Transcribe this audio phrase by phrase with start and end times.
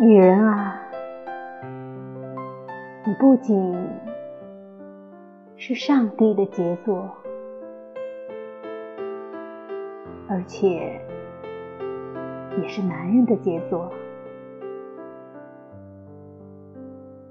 [0.00, 0.76] 女人啊，
[3.06, 3.74] 你不仅
[5.56, 7.08] 是上帝的杰作，
[10.28, 11.00] 而且
[12.60, 13.90] 也是男人的杰作。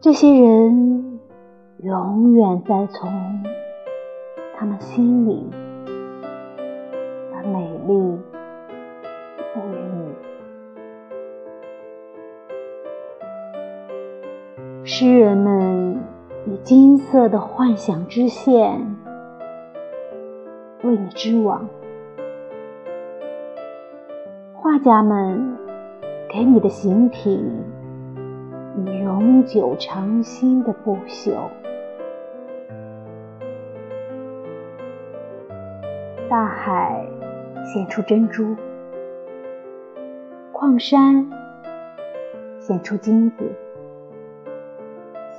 [0.00, 1.18] 这些人
[1.78, 3.10] 永远在从
[4.54, 5.50] 他们心里
[7.32, 8.18] 把美丽
[15.02, 15.98] 诗人们
[16.44, 18.98] 以金色的幻想之线
[20.82, 21.66] 为你织网，
[24.52, 25.56] 画家们
[26.28, 27.42] 给你的形体
[28.76, 31.32] 以永久长新的不朽。
[36.28, 37.06] 大海
[37.72, 38.54] 显出珍珠，
[40.52, 41.26] 矿山
[42.58, 43.50] 显出金子。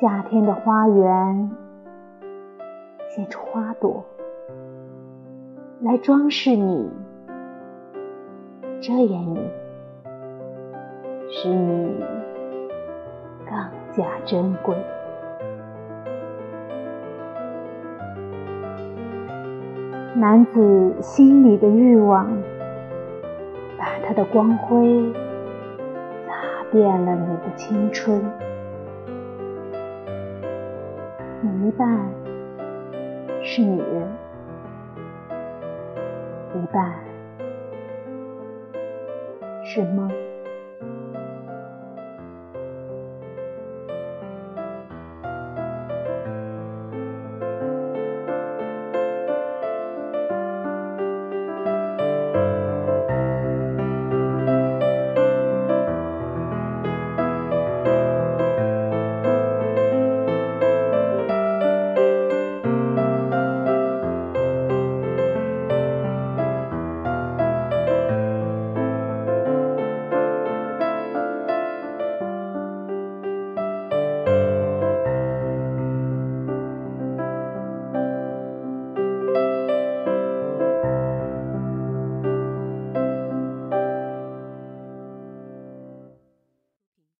[0.00, 1.50] 夏天的花园
[3.10, 4.02] 献出花朵
[5.82, 6.90] 来装饰你，
[8.80, 9.50] 遮掩你，
[11.28, 12.02] 使你
[13.44, 13.54] 更
[13.92, 14.74] 加珍贵。
[20.14, 22.26] 男子心里的欲望，
[23.76, 25.12] 把他的光辉
[26.26, 28.18] 洒遍了你的青春。
[31.62, 31.86] 一半
[33.42, 34.08] 是女人，
[36.54, 36.94] 一半
[39.62, 40.10] 是梦。